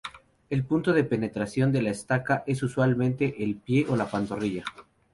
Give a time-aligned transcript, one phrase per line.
[0.49, 4.63] El punto de penetración de la estaca, es usualmente el pie o la pantorrilla.